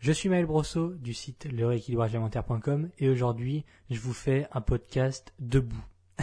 Je 0.00 0.12
suis 0.12 0.28
Maël 0.28 0.46
Brosseau 0.46 0.94
du 0.94 1.12
site 1.12 1.46
lerééquilibragealimentaire.com 1.50 2.88
et 3.00 3.08
aujourd'hui 3.08 3.64
je 3.90 3.98
vous 3.98 4.12
fais 4.12 4.46
un 4.52 4.60
podcast 4.60 5.34
debout. 5.40 5.84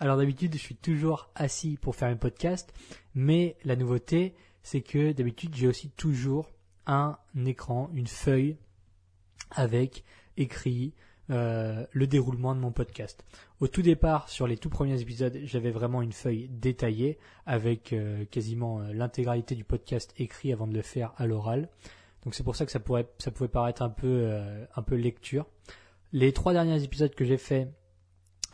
Alors 0.00 0.16
d'habitude 0.16 0.54
je 0.54 0.58
suis 0.58 0.76
toujours 0.76 1.28
assis 1.34 1.76
pour 1.76 1.94
faire 1.94 2.08
un 2.08 2.16
podcast, 2.16 2.72
mais 3.14 3.58
la 3.64 3.76
nouveauté 3.76 4.34
c'est 4.62 4.80
que 4.80 5.12
d'habitude 5.12 5.54
j'ai 5.54 5.68
aussi 5.68 5.90
toujours 5.90 6.50
un 6.86 7.18
écran, 7.44 7.90
une 7.92 8.06
feuille 8.06 8.56
avec 9.50 10.02
écrit 10.38 10.94
euh, 11.28 11.84
le 11.92 12.06
déroulement 12.06 12.54
de 12.54 12.60
mon 12.60 12.72
podcast. 12.72 13.26
Au 13.60 13.68
tout 13.68 13.82
départ, 13.82 14.30
sur 14.30 14.46
les 14.46 14.56
tout 14.56 14.70
premiers 14.70 15.02
épisodes, 15.02 15.38
j'avais 15.44 15.70
vraiment 15.70 16.00
une 16.00 16.12
feuille 16.12 16.48
détaillée 16.48 17.18
avec 17.44 17.92
euh, 17.92 18.24
quasiment 18.30 18.80
euh, 18.80 18.92
l'intégralité 18.94 19.54
du 19.54 19.64
podcast 19.64 20.14
écrit 20.16 20.50
avant 20.50 20.66
de 20.66 20.74
le 20.74 20.82
faire 20.82 21.12
à 21.18 21.26
l'oral. 21.26 21.68
Donc 22.26 22.34
c'est 22.34 22.42
pour 22.42 22.56
ça 22.56 22.66
que 22.66 22.72
ça 22.72 22.80
pourrait, 22.80 23.08
ça 23.18 23.30
pouvait 23.30 23.48
paraître 23.48 23.80
un 23.80 23.88
peu, 23.88 24.36
un 24.74 24.82
peu 24.82 24.96
lecture. 24.96 25.46
Les 26.12 26.32
trois 26.32 26.52
derniers 26.52 26.82
épisodes 26.82 27.14
que 27.14 27.24
j'ai 27.24 27.38
fait, 27.38 27.72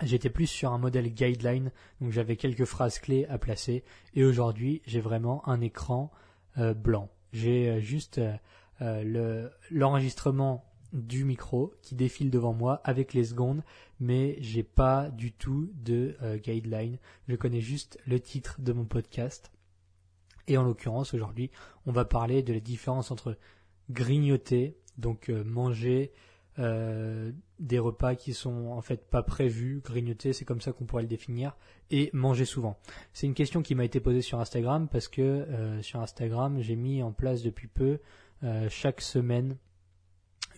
j'étais 0.03 0.31
plus 0.31 0.47
sur 0.47 0.73
un 0.73 0.79
modèle 0.79 1.13
guideline, 1.13 1.73
donc 2.01 2.13
j'avais 2.13 2.37
quelques 2.37 2.67
phrases 2.67 3.01
clés 3.01 3.27
à 3.27 3.39
placer. 3.39 3.83
Et 4.15 4.25
aujourd'hui, 4.25 4.83
j'ai 4.87 5.01
vraiment 5.01 5.49
un 5.49 5.61
écran 5.61 6.13
blanc. 6.57 7.09
J'ai 7.33 7.81
juste 7.81 8.21
l'enregistrement 9.71 10.65
du 10.93 11.25
micro 11.25 11.73
qui 11.83 11.95
défile 11.95 12.31
devant 12.31 12.53
moi 12.53 12.81
avec 12.85 13.15
les 13.15 13.25
secondes, 13.25 13.63
mais 14.01 14.37
j'ai 14.41 14.63
pas 14.63 15.09
du 15.11 15.33
tout 15.33 15.71
de 15.75 16.17
euh, 16.23 16.37
guideline. 16.37 16.99
Je 17.29 17.37
connais 17.37 17.61
juste 17.61 17.99
le 18.07 18.21
titre 18.21 18.57
de 18.61 18.73
mon 18.73 18.85
podcast. 18.85 19.51
Et 20.49 20.59
en 20.59 20.65
l'occurrence, 20.65 21.15
aujourd'hui, 21.15 21.51
on 21.87 21.93
va 21.93 22.05
parler 22.05 22.43
de 22.43 22.53
la 22.53 22.61
différence 22.61 23.11
entre 23.11 23.39
grignoter, 23.93 24.77
donc 24.99 25.29
euh, 25.29 25.45
manger 25.45 26.13
euh, 26.59 27.33
des 27.59 27.79
repas 27.79 28.15
qui 28.15 28.35
sont 28.35 28.69
en 28.69 28.83
fait 28.83 29.09
pas 29.09 29.23
prévus, 29.23 29.81
grignoter, 29.85 30.33
c'est 30.33 30.45
comme 30.45 30.61
ça 30.61 30.73
qu'on 30.73 30.85
pourrait 30.85 31.03
le 31.03 31.09
définir, 31.09 31.57
et 31.91 32.11
manger 32.13 32.45
souvent. 32.45 32.79
C'est 33.13 33.27
une 33.27 33.35
question 33.35 33.63
qui 33.63 33.75
m'a 33.75 33.85
été 33.85 34.01
posée 34.01 34.23
sur 34.23 34.41
Instagram 34.41 34.89
parce 34.89 35.09
que 35.09 35.47
sur 35.83 36.01
Instagram, 36.01 36.61
j'ai 36.61 36.77
mis 36.77 37.03
en 37.03 37.13
place 37.13 37.43
depuis 37.43 37.69
peu 37.69 37.99
chaque 38.69 39.01
semaine 39.01 39.57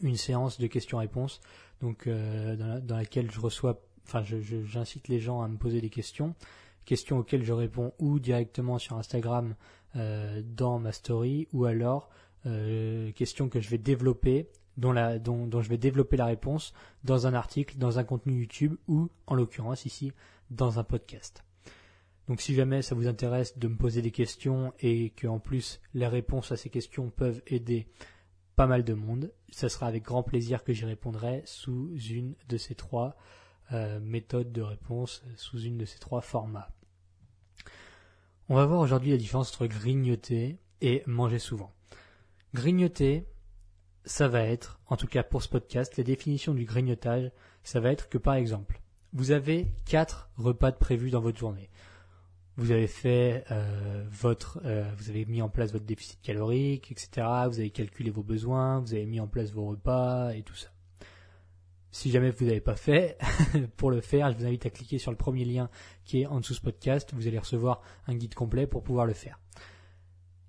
une 0.02 0.16
séance 0.16 0.58
de 0.58 0.66
questions-réponses, 0.66 1.40
donc 1.80 2.06
euh, 2.06 2.80
dans, 2.80 2.96
laquelle 2.96 3.30
je 3.30 3.40
reçois, 3.40 3.80
enfin, 4.06 4.22
j'incite 4.22 5.08
les 5.08 5.20
gens 5.20 5.42
à 5.42 5.48
me 5.48 5.56
poser 5.56 5.80
des 5.80 5.90
questions, 5.90 6.34
questions 6.84 7.18
auxquelles 7.18 7.44
je 7.44 7.52
réponds 7.52 7.92
ou 7.98 8.18
directement 8.18 8.78
sur 8.78 8.96
Instagram 8.96 9.54
euh, 9.96 10.42
dans 10.44 10.78
ma 10.78 10.92
story, 10.92 11.48
ou 11.52 11.64
alors 11.64 12.10
euh, 12.46 13.12
questions 13.12 13.48
que 13.48 13.60
je 13.60 13.68
vais 13.68 13.78
développer, 13.78 14.48
dont, 14.76 14.92
je 14.94 15.68
vais 15.68 15.78
développer 15.78 16.16
la 16.16 16.26
réponse 16.26 16.72
dans 17.04 17.26
un 17.26 17.34
article, 17.34 17.78
dans 17.78 17.98
un 17.98 18.04
contenu 18.04 18.40
YouTube 18.40 18.76
ou, 18.88 19.08
en 19.26 19.34
l'occurrence 19.34 19.86
ici, 19.86 20.12
dans 20.50 20.78
un 20.78 20.84
podcast. 20.84 21.44
Donc 22.28 22.40
si 22.40 22.54
jamais 22.54 22.82
ça 22.82 22.94
vous 22.94 23.06
intéresse 23.06 23.58
de 23.58 23.68
me 23.68 23.76
poser 23.76 24.00
des 24.00 24.10
questions 24.10 24.72
et 24.80 25.10
que 25.10 25.26
en 25.26 25.38
plus 25.38 25.80
les 25.92 26.06
réponses 26.06 26.52
à 26.52 26.56
ces 26.56 26.70
questions 26.70 27.10
peuvent 27.10 27.42
aider 27.46 27.86
pas 28.56 28.66
mal 28.66 28.84
de 28.84 28.94
monde. 28.94 29.32
Ce 29.50 29.68
sera 29.68 29.86
avec 29.86 30.04
grand 30.04 30.22
plaisir 30.22 30.64
que 30.64 30.72
j'y 30.72 30.84
répondrai 30.84 31.42
sous 31.44 31.96
une 31.98 32.34
de 32.48 32.56
ces 32.56 32.74
trois 32.74 33.16
euh, 33.72 34.00
méthodes 34.00 34.52
de 34.52 34.62
réponse, 34.62 35.22
sous 35.36 35.60
une 35.60 35.78
de 35.78 35.84
ces 35.84 35.98
trois 35.98 36.20
formats. 36.20 36.70
On 38.48 38.54
va 38.56 38.66
voir 38.66 38.80
aujourd'hui 38.80 39.10
la 39.10 39.16
différence 39.16 39.50
entre 39.52 39.66
grignoter 39.66 40.58
et 40.80 41.02
manger 41.06 41.38
souvent. 41.38 41.72
Grignoter, 42.54 43.26
ça 44.04 44.28
va 44.28 44.42
être, 44.42 44.80
en 44.86 44.96
tout 44.96 45.06
cas 45.06 45.22
pour 45.22 45.42
ce 45.42 45.48
podcast, 45.48 45.96
la 45.96 46.04
définition 46.04 46.54
du 46.54 46.64
grignotage, 46.64 47.30
ça 47.62 47.80
va 47.80 47.92
être 47.92 48.08
que 48.08 48.18
par 48.18 48.34
exemple, 48.34 48.80
vous 49.12 49.30
avez 49.30 49.72
quatre 49.84 50.30
repas 50.36 50.70
de 50.70 50.76
prévus 50.76 51.10
dans 51.10 51.20
votre 51.20 51.38
journée 51.38 51.70
vous 52.56 52.70
avez 52.70 52.86
fait 52.86 53.44
euh, 53.50 54.04
votre, 54.10 54.60
euh, 54.64 54.88
vous 54.96 55.10
avez 55.10 55.24
mis 55.24 55.42
en 55.42 55.48
place 55.48 55.72
votre 55.72 55.84
déficit 55.84 56.20
calorique, 56.22 56.92
etc. 56.92 57.26
Vous 57.48 57.58
avez 57.58 57.70
calculé 57.70 58.10
vos 58.10 58.22
besoins, 58.22 58.78
vous 58.78 58.94
avez 58.94 59.06
mis 59.06 59.20
en 59.20 59.26
place 59.26 59.50
vos 59.50 59.66
repas 59.66 60.32
et 60.32 60.42
tout 60.42 60.54
ça. 60.54 60.68
Si 61.90 62.10
jamais 62.10 62.30
vous 62.30 62.44
n'avez 62.44 62.60
pas 62.60 62.76
fait, 62.76 63.18
pour 63.76 63.90
le 63.90 64.00
faire, 64.00 64.30
je 64.32 64.36
vous 64.36 64.46
invite 64.46 64.66
à 64.66 64.70
cliquer 64.70 64.98
sur 64.98 65.10
le 65.10 65.16
premier 65.16 65.44
lien 65.44 65.68
qui 66.04 66.22
est 66.22 66.26
en 66.26 66.40
dessous 66.40 66.52
de 66.52 66.58
ce 66.58 66.62
podcast. 66.62 67.10
Vous 67.12 67.26
allez 67.26 67.38
recevoir 67.38 67.82
un 68.06 68.14
guide 68.14 68.34
complet 68.34 68.66
pour 68.66 68.82
pouvoir 68.82 69.06
le 69.06 69.14
faire. 69.14 69.40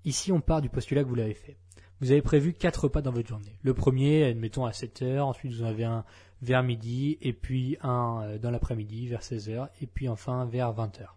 Ici, 0.04 0.30
on 0.30 0.40
part 0.40 0.60
du 0.60 0.68
postulat 0.68 1.02
que 1.02 1.08
vous 1.08 1.14
l'avez 1.16 1.34
fait. 1.34 1.56
Vous 2.00 2.10
avez 2.10 2.22
prévu 2.22 2.52
quatre 2.52 2.84
repas 2.84 3.00
dans 3.00 3.10
votre 3.10 3.28
journée. 3.28 3.58
Le 3.62 3.72
premier, 3.72 4.24
admettons 4.24 4.66
à 4.66 4.72
7 4.72 5.02
heures, 5.02 5.26
ensuite 5.26 5.52
vous 5.52 5.62
en 5.62 5.66
avez 5.66 5.84
un 5.84 6.04
vers 6.42 6.62
midi, 6.62 7.16
et 7.22 7.32
puis 7.32 7.78
un 7.80 8.22
euh, 8.22 8.38
dans 8.38 8.50
l'après-midi 8.50 9.08
vers 9.08 9.22
16 9.22 9.48
heures, 9.48 9.68
et 9.80 9.86
puis 9.86 10.08
enfin 10.08 10.44
vers 10.44 10.72
20 10.72 11.00
heures. 11.00 11.16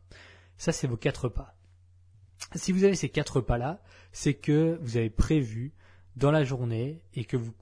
Ça, 0.57 0.71
c'est 0.71 0.87
vos 0.87 0.97
quatre 0.97 1.25
repas. 1.25 1.53
Si 2.55 2.71
vous 2.71 2.85
avez 2.85 2.95
ces 2.95 3.09
quatre 3.09 3.37
repas-là, 3.37 3.81
c'est 4.11 4.33
que 4.33 4.79
vous 4.81 4.97
avez 4.97 5.09
prévu 5.09 5.73
dans 6.15 6.31
la 6.31 6.43
journée 6.43 7.01
et 7.13 7.25
que 7.25 7.37
vous, 7.37 7.53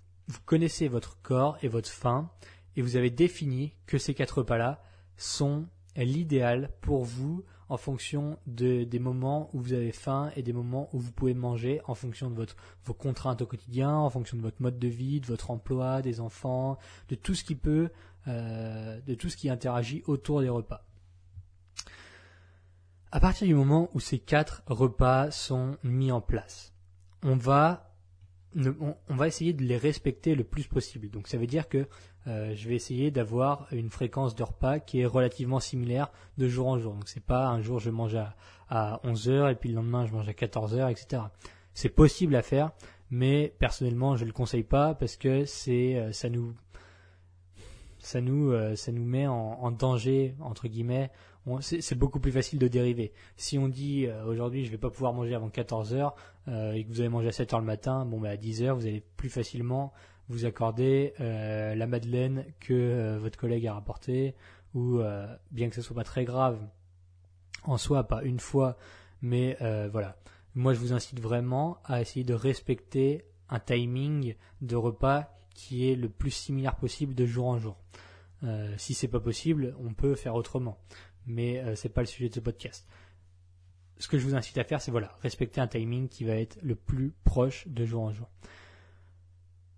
connaissez 0.45 0.87
votre 0.87 1.21
corps 1.21 1.57
et 1.61 1.67
votre 1.67 1.89
faim 1.89 2.29
et 2.75 2.81
vous 2.81 2.97
avez 2.97 3.09
défini 3.09 3.73
que 3.85 3.97
ces 3.97 4.13
quatre 4.13 4.39
repas-là 4.39 4.81
sont 5.15 5.67
l'idéal 5.95 6.71
pour 6.81 7.05
vous 7.05 7.43
en 7.69 7.77
fonction 7.77 8.37
de, 8.47 8.83
des 8.83 8.99
moments 8.99 9.49
où 9.53 9.59
vous 9.59 9.73
avez 9.73 9.91
faim 9.91 10.31
et 10.35 10.41
des 10.41 10.53
moments 10.53 10.89
où 10.93 10.99
vous 10.99 11.11
pouvez 11.11 11.33
manger 11.33 11.81
en 11.85 11.95
fonction 11.95 12.29
de 12.29 12.35
votre, 12.35 12.55
vos 12.85 12.93
contraintes 12.93 13.41
au 13.41 13.45
quotidien, 13.45 13.93
en 13.93 14.09
fonction 14.09 14.37
de 14.37 14.41
votre 14.41 14.61
mode 14.61 14.79
de 14.79 14.87
vie, 14.87 15.19
de 15.19 15.25
votre 15.25 15.51
emploi, 15.51 16.01
des 16.01 16.19
enfants, 16.19 16.77
de 17.09 17.15
tout 17.15 17.35
ce 17.35 17.43
qui 17.43 17.55
peut, 17.55 17.89
euh, 18.27 18.99
de 19.01 19.15
tout 19.15 19.29
ce 19.29 19.37
qui 19.37 19.49
interagit 19.49 20.03
autour 20.07 20.41
des 20.41 20.49
repas. 20.49 20.85
À 23.11 23.19
partir 23.19 23.47
du 23.47 23.53
moment 23.53 23.89
où 23.93 23.99
ces 23.99 24.19
quatre 24.19 24.63
repas 24.67 25.31
sont 25.31 25.77
mis 25.83 26.11
en 26.11 26.21
place, 26.21 26.73
on 27.23 27.35
va, 27.35 27.93
on, 28.55 28.95
va 29.15 29.27
essayer 29.27 29.53
de 29.53 29.63
les 29.63 29.77
respecter 29.77 30.35
le 30.35 30.43
plus 30.43 30.67
possible. 30.67 31.09
Donc 31.09 31.27
ça 31.27 31.37
veut 31.37 31.47
dire 31.47 31.69
que 31.69 31.87
euh, 32.27 32.53
je 32.55 32.67
vais 32.67 32.75
essayer 32.75 33.09
d'avoir 33.09 33.67
une 33.71 33.89
fréquence 33.89 34.35
de 34.35 34.43
repas 34.43 34.79
qui 34.79 34.99
est 34.99 35.05
relativement 35.05 35.61
similaire 35.61 36.11
de 36.37 36.47
jour 36.47 36.67
en 36.67 36.77
jour. 36.77 36.93
Donc 36.93 37.07
c'est 37.07 37.23
pas 37.23 37.47
un 37.47 37.61
jour 37.61 37.79
je 37.79 37.89
mange 37.89 38.15
à, 38.15 38.35
à 38.69 38.99
11 39.03 39.29
heures 39.29 39.49
et 39.49 39.55
puis 39.55 39.69
le 39.69 39.75
lendemain 39.75 40.05
je 40.05 40.11
mange 40.11 40.27
à 40.27 40.33
14 40.33 40.75
heures, 40.75 40.89
etc. 40.89 41.23
C'est 41.73 41.89
possible 41.89 42.35
à 42.35 42.41
faire, 42.41 42.71
mais 43.11 43.53
personnellement 43.59 44.17
je 44.17 44.23
ne 44.23 44.27
le 44.27 44.33
conseille 44.33 44.63
pas 44.63 44.93
parce 44.93 45.15
que 45.15 45.45
c'est 45.45 45.95
euh, 45.95 46.11
ça 46.11 46.29
nous 46.29 46.53
ça 47.99 48.19
nous 48.19 48.51
euh, 48.51 48.75
ça 48.75 48.91
nous 48.91 49.05
met 49.05 49.27
en, 49.27 49.71
danger 49.71 50.35
entre 50.41 50.67
guillemets 50.67 51.11
c'est 51.61 51.97
beaucoup 51.97 52.19
plus 52.19 52.33
facile 52.33 52.59
de 52.59 52.67
dériver. 52.67 53.13
Si 53.37 53.57
on 53.57 53.69
dit 53.69 54.05
aujourd'hui 54.27 54.65
je 54.65 54.71
vais 54.71 54.77
pas 54.77 54.89
pouvoir 54.89 55.13
manger 55.13 55.33
avant 55.33 55.47
14 55.47 55.93
heures 55.93 56.13
et 56.47 56.83
que 56.83 56.89
vous 56.89 56.99
avez 56.99 57.07
mangé 57.07 57.29
à 57.29 57.31
7 57.31 57.53
heures 57.53 57.61
le 57.61 57.65
matin, 57.65 58.03
bon 58.03 58.19
bah 58.19 58.31
à 58.31 58.35
10 58.35 58.63
heures 58.63 58.75
vous 58.75 58.85
allez 58.85 59.01
plus 59.15 59.29
facilement 59.29 59.93
vous 60.29 60.45
accorder 60.45 61.13
euh, 61.19 61.75
la 61.75 61.87
madeleine 61.87 62.45
que 62.59 63.17
votre 63.17 63.37
collègue 63.37 63.67
a 63.67 63.73
rapportée 63.73 64.35
ou 64.73 64.99
bien 65.49 65.69
que 65.69 65.75
ce 65.75 65.81
soit 65.81 65.95
pas 65.95 66.03
très 66.03 66.23
grave 66.23 66.59
en 67.63 67.77
soi, 67.77 68.03
pas 68.03 68.21
une 68.21 68.39
fois, 68.39 68.77
mais 69.21 69.57
voilà. 69.91 70.17
Moi 70.53 70.73
je 70.73 70.79
vous 70.79 70.93
incite 70.93 71.19
vraiment 71.19 71.77
à 71.85 72.01
essayer 72.01 72.23
de 72.23 72.33
respecter 72.33 73.25
un 73.49 73.59
timing 73.59 74.35
de 74.61 74.75
repas 74.75 75.33
qui 75.55 75.89
est 75.89 75.95
le 75.95 76.09
plus 76.09 76.31
similaire 76.31 76.75
possible 76.75 77.15
de 77.15 77.25
jour 77.25 77.47
en 77.47 77.57
jour. 77.57 77.77
Euh, 78.43 78.71
si 78.77 78.93
c'est 78.93 79.07
pas 79.07 79.19
possible, 79.19 79.75
on 79.79 79.93
peut 79.93 80.13
faire 80.13 80.35
autrement 80.35 80.77
mais 81.27 81.61
ce 81.61 81.67
euh, 81.67 81.75
c'est 81.75 81.89
pas 81.89 82.01
le 82.01 82.07
sujet 82.07 82.29
de 82.29 82.33
ce 82.33 82.39
podcast. 82.39 82.87
Ce 83.99 84.07
que 84.07 84.17
je 84.17 84.25
vous 84.25 84.35
incite 84.35 84.57
à 84.57 84.63
faire, 84.63 84.81
c'est 84.81 84.91
voilà, 84.91 85.15
respecter 85.21 85.59
un 85.59 85.67
timing 85.67 86.07
qui 86.07 86.23
va 86.23 86.35
être 86.35 86.57
le 86.61 86.75
plus 86.75 87.13
proche 87.23 87.67
de 87.67 87.85
jour 87.85 88.03
en 88.03 88.13
jour. 88.13 88.29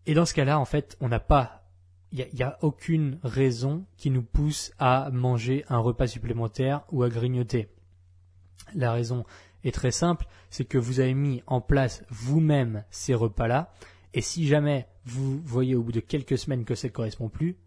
Et 0.10 0.16
dans 0.16 0.26
ce 0.26 0.34
cas-là, 0.34 0.60
en 0.60 0.66
fait, 0.66 0.98
on 1.02 1.08
n'a 1.08 1.20
pas, 1.20 1.70
il 2.12 2.28
n'y 2.34 2.42
a, 2.42 2.58
aucune 2.64 3.20
raison 3.22 3.86
qui 3.96 4.10
nous 4.10 4.24
pousse 4.24 4.72
à 4.80 5.12
manger 5.12 5.66
un 5.70 5.78
repas 5.78 6.08
supplémentaire 6.08 6.84
ou 6.92 7.04
à 7.04 7.10
grignoter. 7.10 7.70
La 8.74 8.92
raison 8.92 9.24
est 9.64 9.72
très 9.72 9.92
simple, 9.92 10.26
c'est 10.50 10.66
que 10.66 10.80
vous 10.80 11.00
avez 11.00 11.14
mis 11.14 11.44
en 11.46 11.62
place 11.62 12.04
vous-même 12.10 12.86
ces 12.90 13.14
repas-là 13.14 13.72
Et 14.16 14.22
si 14.22 14.48
jamais 14.48 14.88
vous 15.06 15.40
voyez 15.44 15.76
au 15.76 15.84
bout 15.84 15.92
de 15.92 16.00
quelques 16.00 16.40
semaines 16.40 16.66
que 16.66 16.74
ça 16.74 16.88
ne 16.88 16.94
correspond 16.94 17.30
plus, 17.30 17.60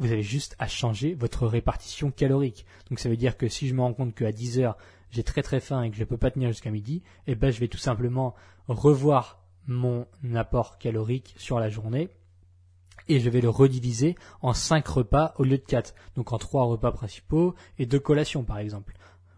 vous 0.00 0.10
avez 0.10 0.24
juste 0.24 0.56
à 0.58 0.66
changer 0.66 1.14
votre 1.14 1.46
répartition 1.46 2.10
calorique. 2.10 2.66
Donc 2.90 2.98
ça 2.98 3.08
veut 3.08 3.16
dire 3.16 3.36
que 3.36 3.46
si 3.46 3.68
je 3.68 3.74
me 3.74 3.82
rends 3.82 3.94
compte 3.94 4.16
qu'à 4.16 4.32
10 4.32 4.58
heures, 4.58 4.78
j'ai 5.10 5.22
très 5.22 5.42
très 5.42 5.60
faim 5.60 5.84
et 5.84 5.90
que 5.90 5.96
je 5.96 6.02
ne 6.02 6.06
peux 6.06 6.18
pas 6.18 6.32
tenir 6.32 6.48
jusqu'à 6.48 6.72
midi, 6.72 7.04
eh 7.28 7.36
ben 7.36 7.52
je 7.52 7.60
vais 7.60 7.68
tout 7.68 7.78
simplement 7.78 8.34
revoir 8.66 9.41
mon 9.66 10.06
apport 10.34 10.78
calorique 10.78 11.34
sur 11.38 11.58
la 11.60 11.68
journée 11.68 12.10
et 13.08 13.20
je 13.20 13.30
vais 13.30 13.40
le 13.40 13.48
rediviser 13.48 14.16
en 14.40 14.52
5 14.52 14.86
repas 14.86 15.34
au 15.38 15.44
lieu 15.44 15.58
de 15.58 15.64
4. 15.64 15.94
Donc 16.16 16.32
en 16.32 16.38
3 16.38 16.64
repas 16.64 16.92
principaux 16.92 17.54
et 17.78 17.86
2 17.86 17.98
collations 17.98 18.44
par 18.44 18.58
exemple. 18.58 18.96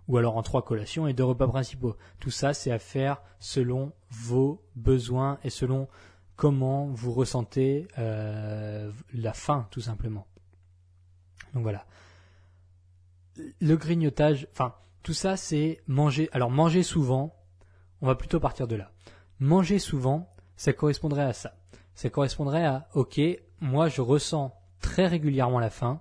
Ou 0.09 0.19
alors 0.19 0.37
en 0.37 0.43
3 0.43 0.63
collations 0.63 1.07
et 1.07 1.13
2 1.13 1.25
repas 1.25 1.47
principaux. 1.47 1.97
Tout 2.21 2.31
ça 2.31 2.55
c'est 2.55 2.71
à 2.71 2.79
faire 2.79 3.23
selon 3.39 3.93
vos 4.11 4.63
besoins 4.77 5.39
et 5.45 5.51
selon 5.51 5.89
comment 6.37 6.87
vous 6.89 7.13
ressentez 7.13 7.89
euh, 7.99 8.91
la 9.13 9.33
faim 9.33 9.67
tout 9.71 9.81
simplement. 9.81 10.27
Donc 11.55 11.63
voilà. 11.63 11.87
Le 13.61 13.77
grignotage, 13.77 14.47
enfin 14.53 14.75
tout 15.03 15.15
ça 15.15 15.37
c'est 15.37 15.81
manger. 15.87 16.29
Alors 16.33 16.51
manger 16.51 16.83
souvent, 16.83 17.35
on 18.01 18.07
va 18.07 18.15
plutôt 18.15 18.41
partir 18.41 18.69
de 18.69 18.77
là. 18.77 18.91
Manger 19.41 19.79
souvent, 19.79 20.33
ça 20.57 20.73
correspondrait 20.73 21.25
à 21.25 21.33
ça. 21.33 21.55
Ça 21.95 22.11
correspondrait 22.11 22.65
à 22.65 22.89
ok, 22.95 23.21
moi 23.61 23.89
je 23.89 24.01
ressens 24.01 24.55
très 24.81 25.07
régulièrement 25.07 25.59
la 25.59 25.71
faim. 25.71 26.01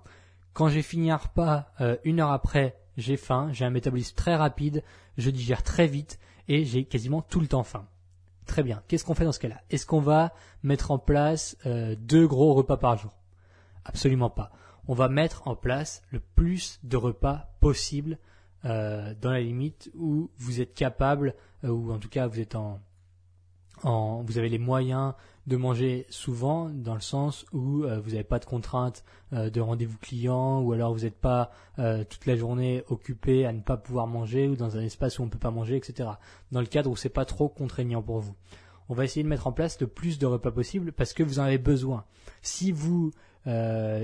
Quand 0.52 0.68
j'ai 0.68 0.82
fini 0.82 1.10
un 1.10 1.16
repas, 1.16 1.66
euh, 1.80 1.96
une 2.04 2.20
heure 2.20 2.30
après, 2.30 2.78
j'ai 2.96 3.16
faim, 3.16 3.48
j'ai 3.52 3.64
un 3.64 3.70
métabolisme 3.70 4.14
très 4.14 4.36
rapide, 4.36 4.84
je 5.18 5.30
digère 5.30 5.62
très 5.62 5.86
vite 5.86 6.18
et 6.46 6.64
j'ai 6.64 6.84
quasiment 6.84 7.22
tout 7.22 7.40
le 7.40 7.48
temps 7.48 7.64
faim. 7.64 7.86
Très 8.46 8.62
bien. 8.62 8.82
Qu'est-ce 8.86 9.04
qu'on 9.04 9.14
fait 9.14 9.24
dans 9.24 9.32
ce 9.32 9.40
cas-là? 9.40 9.60
Est-ce 9.70 9.86
qu'on 9.86 10.00
va 10.00 10.32
mettre 10.62 10.90
en 10.90 10.98
place 10.98 11.56
euh, 11.66 11.96
deux 11.98 12.26
gros 12.28 12.54
repas 12.54 12.76
par 12.76 12.96
jour? 12.96 13.16
Absolument 13.84 14.30
pas. 14.30 14.52
On 14.86 14.94
va 14.94 15.08
mettre 15.08 15.48
en 15.48 15.56
place 15.56 16.02
le 16.10 16.20
plus 16.20 16.78
de 16.84 16.96
repas 16.96 17.48
possible 17.60 18.18
euh, 18.64 19.14
dans 19.20 19.30
la 19.30 19.40
limite 19.40 19.90
où 19.94 20.30
vous 20.36 20.60
êtes 20.60 20.74
capable, 20.74 21.34
ou 21.62 21.90
en 21.90 21.98
tout 21.98 22.10
cas 22.10 22.26
vous 22.26 22.38
êtes 22.38 22.54
en, 22.54 22.80
vous 24.26 24.38
avez 24.38 24.48
les 24.48 24.58
moyens 24.58 25.14
de 25.46 25.56
manger 25.56 26.06
souvent 26.08 26.70
dans 26.70 26.94
le 26.94 27.00
sens 27.00 27.44
où 27.52 27.84
euh, 27.84 28.00
vous 28.00 28.10
n'avez 28.10 28.24
pas 28.24 28.38
de 28.38 28.46
contraintes 28.46 29.04
euh, 29.32 29.50
de 29.50 29.60
rendez-vous 29.60 29.98
client 29.98 30.60
ou 30.60 30.72
alors 30.72 30.94
vous 30.94 31.00
n'êtes 31.00 31.18
pas 31.18 31.50
euh, 31.78 32.04
toute 32.04 32.26
la 32.26 32.36
journée 32.36 32.82
occupé 32.88 33.44
à 33.44 33.52
ne 33.52 33.60
pas 33.60 33.76
pouvoir 33.76 34.06
manger 34.06 34.48
ou 34.48 34.56
dans 34.56 34.76
un 34.78 34.82
espace 34.82 35.18
où 35.18 35.22
on 35.22 35.26
ne 35.26 35.30
peut 35.30 35.38
pas 35.38 35.50
manger, 35.50 35.76
etc. 35.76 36.08
Dans 36.50 36.60
le 36.60 36.66
cadre 36.66 36.90
où 36.90 36.96
c'est 36.96 37.10
pas 37.10 37.26
trop 37.26 37.48
contraignant 37.48 38.02
pour 38.02 38.20
vous. 38.20 38.34
On 38.88 38.94
va 38.94 39.04
essayer 39.04 39.22
de 39.22 39.28
mettre 39.28 39.46
en 39.46 39.52
place 39.52 39.80
le 39.80 39.86
plus 39.86 40.18
de 40.18 40.26
repas 40.26 40.50
possible 40.50 40.92
parce 40.92 41.12
que 41.12 41.22
vous 41.22 41.38
en 41.38 41.44
avez 41.44 41.58
besoin. 41.58 42.04
Si 42.42 42.72
vous 42.72 43.12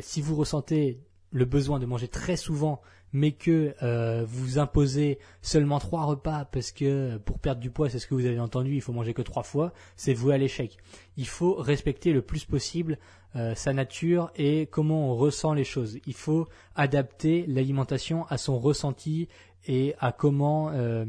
si 0.02 0.20
vous 0.20 0.36
ressentez 0.36 1.00
le 1.30 1.46
besoin 1.46 1.78
de 1.78 1.86
manger 1.86 2.08
très 2.08 2.36
souvent 2.36 2.82
mais 3.12 3.32
que 3.32 3.74
euh, 3.82 4.24
vous 4.26 4.58
imposez 4.58 5.18
seulement 5.42 5.78
trois 5.78 6.04
repas 6.04 6.44
parce 6.44 6.72
que 6.72 7.16
pour 7.18 7.38
perdre 7.38 7.60
du 7.60 7.70
poids, 7.70 7.88
c'est 7.88 7.98
ce 7.98 8.06
que 8.06 8.14
vous 8.14 8.26
avez 8.26 8.40
entendu, 8.40 8.74
il 8.74 8.80
faut 8.80 8.92
manger 8.92 9.14
que 9.14 9.22
trois 9.22 9.42
fois, 9.42 9.72
c'est 9.96 10.14
voué 10.14 10.34
à 10.34 10.38
l'échec. 10.38 10.76
Il 11.16 11.26
faut 11.26 11.54
respecter 11.54 12.12
le 12.12 12.22
plus 12.22 12.44
possible 12.44 12.98
euh, 13.36 13.54
sa 13.54 13.72
nature 13.72 14.30
et 14.36 14.66
comment 14.66 15.10
on 15.10 15.16
ressent 15.16 15.54
les 15.54 15.64
choses. 15.64 15.98
Il 16.06 16.14
faut 16.14 16.48
adapter 16.74 17.44
l'alimentation 17.46 18.26
à 18.26 18.38
son 18.38 18.58
ressenti 18.58 19.28
et 19.66 19.94
à 19.98 20.12
comment 20.12 20.70
euh, 20.70 21.04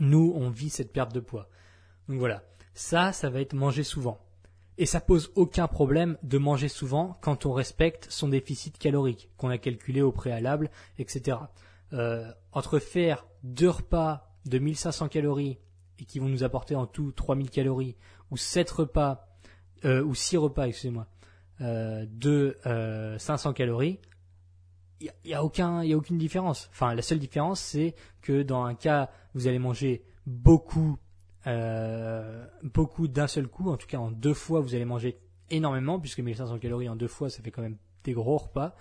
nous 0.00 0.32
on 0.36 0.50
vit 0.50 0.70
cette 0.70 0.92
perte 0.92 1.14
de 1.14 1.20
poids. 1.20 1.48
Donc 2.08 2.18
voilà, 2.18 2.42
ça, 2.74 3.12
ça 3.12 3.30
va 3.30 3.40
être 3.40 3.54
manger 3.54 3.82
souvent. 3.82 4.18
Et 4.78 4.86
ça 4.86 5.00
pose 5.00 5.32
aucun 5.34 5.66
problème 5.66 6.16
de 6.22 6.38
manger 6.38 6.68
souvent 6.68 7.18
quand 7.20 7.46
on 7.46 7.52
respecte 7.52 8.06
son 8.10 8.28
déficit 8.28 8.78
calorique 8.78 9.28
qu'on 9.36 9.50
a 9.50 9.58
calculé 9.58 10.02
au 10.02 10.12
préalable, 10.12 10.70
etc. 10.98 11.38
Euh, 11.92 12.30
entre 12.52 12.78
faire 12.78 13.26
deux 13.42 13.70
repas 13.70 14.36
de 14.46 14.58
1500 14.58 15.08
calories 15.08 15.58
et 15.98 16.04
qui 16.04 16.20
vont 16.20 16.28
nous 16.28 16.44
apporter 16.44 16.76
en 16.76 16.86
tout 16.86 17.10
3000 17.10 17.50
calories 17.50 17.96
ou 18.30 18.36
sept 18.36 18.70
repas 18.70 19.26
euh, 19.84 20.04
ou 20.04 20.14
six 20.14 20.36
repas, 20.36 20.68
excusez-moi, 20.68 21.08
euh, 21.60 22.06
de 22.08 22.56
500 23.18 23.54
calories, 23.54 23.98
il 25.00 25.10
n'y 25.24 25.34
a, 25.34 25.44
aucun, 25.44 25.82
y 25.82 25.92
a 25.92 25.96
aucune 25.96 26.18
différence. 26.18 26.68
Enfin, 26.72 26.94
la 26.94 27.02
seule 27.02 27.18
différence, 27.18 27.60
c'est 27.60 27.94
que 28.20 28.42
dans 28.42 28.64
un 28.64 28.74
cas, 28.74 29.10
vous 29.34 29.48
allez 29.48 29.58
manger 29.58 30.04
beaucoup 30.26 30.98
euh, 31.46 32.44
beaucoup 32.62 33.08
d'un 33.08 33.26
seul 33.26 33.46
coup, 33.46 33.70
en 33.70 33.76
tout 33.76 33.86
cas 33.86 33.98
en 33.98 34.10
deux 34.10 34.34
fois, 34.34 34.60
vous 34.60 34.74
allez 34.74 34.84
manger 34.84 35.18
énormément, 35.50 35.98
puisque 35.98 36.20
1500 36.20 36.58
calories 36.58 36.88
en 36.88 36.96
deux 36.96 37.08
fois, 37.08 37.30
ça 37.30 37.42
fait 37.42 37.50
quand 37.50 37.62
même 37.62 37.76
des 38.04 38.12
gros 38.12 38.36
repas. 38.36 38.74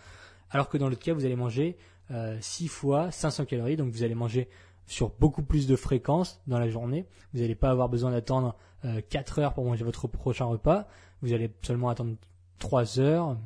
Alors 0.50 0.70
que 0.70 0.78
dans 0.78 0.90
l'autre 0.90 1.04
cas, 1.04 1.14
vous 1.14 1.26
allez 1.26 1.36
manger 1.36 1.78
euh, 2.12 2.38
6 2.40 2.68
fois 2.68 3.12
500 3.12 3.46
calories, 3.46 3.78
donc 3.78 3.92
vous 3.92 4.04
allez 4.04 4.16
manger 4.16 4.50
sur 4.86 5.10
beaucoup 5.20 5.44
plus 5.44 5.68
de 5.68 5.76
fréquences 5.76 6.42
dans 6.48 6.60
la 6.60 6.70
journée. 6.70 7.06
Vous 7.34 7.42
n'allez 7.42 7.56
pas 7.56 7.70
avoir 7.70 7.90
besoin 7.90 8.12
d'attendre 8.12 8.56
euh, 8.86 9.02
4 9.10 9.40
heures 9.40 9.54
pour 9.54 9.66
manger 9.66 9.84
votre 9.84 10.08
prochain 10.08 10.46
repas. 10.46 10.88
Vous 11.22 11.34
allez 11.34 11.52
seulement 11.62 11.90
attendre 11.90 12.16
3 12.60 13.00
heures, 13.00 13.38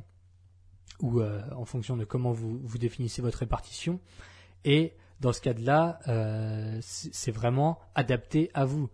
ou 1.00 1.20
euh, 1.20 1.42
en 1.54 1.64
fonction 1.64 1.96
de 1.96 2.04
comment 2.04 2.32
vous, 2.32 2.60
vous 2.62 2.78
définissez 2.78 3.20
votre 3.20 3.38
répartition. 3.38 4.00
Et 4.64 4.94
dans 5.20 5.32
ce 5.32 5.40
cas-là, 5.40 5.98
euh, 6.08 6.78
c'est 6.80 7.32
vraiment 7.32 7.78
adapté 7.94 8.50
à 8.54 8.64
vous 8.64 8.88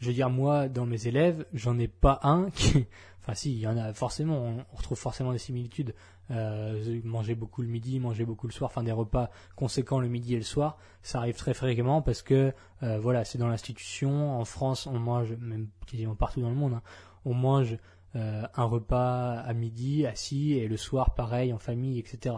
je 0.00 0.06
veux 0.06 0.14
dire, 0.14 0.30
moi, 0.30 0.68
dans 0.68 0.86
mes 0.86 1.06
élèves, 1.06 1.46
j'en 1.52 1.78
ai 1.78 1.88
pas 1.88 2.20
un 2.22 2.50
qui. 2.50 2.86
Enfin, 3.22 3.34
si, 3.34 3.52
il 3.52 3.58
y 3.58 3.66
en 3.66 3.76
a 3.76 3.92
forcément, 3.92 4.64
on, 4.72 4.76
retrouve 4.76 4.96
forcément 4.96 5.32
des 5.32 5.38
similitudes. 5.38 5.94
Euh, 6.30 7.02
manger 7.04 7.34
beaucoup 7.34 7.60
le 7.60 7.68
midi, 7.68 8.00
manger 8.00 8.24
beaucoup 8.24 8.46
le 8.46 8.52
soir, 8.52 8.70
enfin 8.70 8.82
des 8.82 8.92
repas 8.92 9.30
conséquents 9.56 10.00
le 10.00 10.08
midi 10.08 10.34
et 10.34 10.38
le 10.38 10.42
soir, 10.44 10.78
ça 11.02 11.18
arrive 11.18 11.34
très 11.34 11.52
fréquemment 11.52 12.00
parce 12.00 12.22
que, 12.22 12.54
euh, 12.82 12.98
voilà, 12.98 13.26
c'est 13.26 13.36
dans 13.36 13.48
l'institution. 13.48 14.40
En 14.40 14.46
France, 14.46 14.86
on 14.86 14.98
mange, 14.98 15.32
même 15.32 15.68
quasiment 15.86 16.14
partout 16.14 16.40
dans 16.40 16.48
le 16.48 16.54
monde, 16.54 16.72
hein, 16.74 16.82
on 17.26 17.34
mange 17.34 17.76
euh, 18.16 18.46
un 18.54 18.64
repas 18.64 19.34
à 19.34 19.52
midi, 19.52 20.06
assis, 20.06 20.54
et 20.54 20.66
le 20.66 20.76
soir, 20.76 21.14
pareil, 21.14 21.52
en 21.52 21.58
famille, 21.58 21.98
etc. 21.98 22.34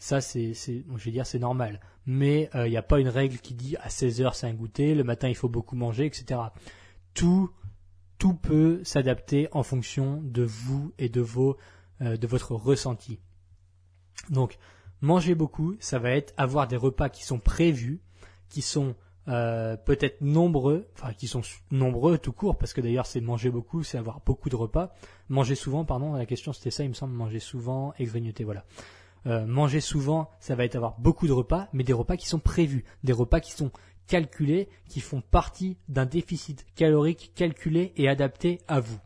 Ça, 0.00 0.20
c'est, 0.20 0.54
je 0.54 1.04
vais 1.04 1.10
dire, 1.12 1.26
c'est 1.26 1.38
normal. 1.38 1.78
Mais 2.06 2.50
il 2.54 2.70
n'y 2.70 2.76
a 2.76 2.82
pas 2.82 2.98
une 2.98 3.08
règle 3.08 3.38
qui 3.38 3.54
dit 3.54 3.76
à 3.76 3.90
16 3.90 4.22
heures 4.22 4.34
c'est 4.34 4.48
un 4.48 4.54
goûter, 4.54 4.96
le 4.96 5.04
matin 5.04 5.28
il 5.28 5.36
faut 5.36 5.48
beaucoup 5.48 5.76
manger, 5.76 6.06
etc 6.06 6.40
tout, 7.14 7.50
tout 8.18 8.34
peut 8.34 8.80
s'adapter 8.84 9.48
en 9.52 9.62
fonction 9.62 10.20
de 10.22 10.42
vous 10.42 10.92
et 10.98 11.08
de 11.08 11.20
vos, 11.20 11.56
euh, 12.00 12.16
de 12.16 12.26
votre 12.26 12.54
ressenti. 12.54 13.18
Donc, 14.28 14.58
manger 15.00 15.34
beaucoup, 15.34 15.76
ça 15.80 15.98
va 15.98 16.10
être 16.12 16.34
avoir 16.36 16.68
des 16.68 16.76
repas 16.76 17.08
qui 17.08 17.24
sont 17.24 17.38
prévus, 17.38 18.00
qui 18.48 18.62
sont 18.62 18.94
euh, 19.28 19.76
peut-être 19.76 20.20
nombreux, 20.20 20.88
enfin 20.94 21.12
qui 21.12 21.28
sont 21.28 21.42
nombreux 21.70 22.18
tout 22.18 22.32
court, 22.32 22.58
parce 22.58 22.72
que 22.72 22.80
d'ailleurs 22.80 23.06
c'est 23.06 23.20
manger 23.20 23.50
beaucoup, 23.50 23.82
c'est 23.82 23.98
avoir 23.98 24.20
beaucoup 24.20 24.48
de 24.48 24.56
repas. 24.56 24.94
Manger 25.28 25.54
souvent, 25.54 25.84
pardon, 25.84 26.14
la 26.14 26.26
question 26.26 26.52
c'était 26.52 26.70
ça, 26.70 26.84
il 26.84 26.88
me 26.88 26.94
semble, 26.94 27.14
manger 27.14 27.38
souvent 27.38 27.94
et 27.98 28.04
grignoter, 28.04 28.44
voilà. 28.44 28.64
Euh, 29.26 29.44
manger 29.44 29.80
souvent, 29.80 30.30
ça 30.40 30.54
va 30.54 30.64
être 30.64 30.76
avoir 30.76 30.98
beaucoup 30.98 31.26
de 31.26 31.32
repas, 31.32 31.68
mais 31.72 31.84
des 31.84 31.92
repas 31.92 32.16
qui 32.16 32.26
sont 32.26 32.38
prévus, 32.38 32.84
des 33.04 33.12
repas 33.12 33.40
qui 33.40 33.52
sont 33.52 33.70
calculés 34.06 34.68
qui 34.88 35.00
font 35.00 35.20
partie 35.20 35.76
d'un 35.88 36.06
déficit 36.06 36.66
calorique 36.74 37.32
calculé 37.34 37.92
et 37.96 38.08
adapté 38.08 38.60
à 38.66 38.80
vous. 38.80 38.98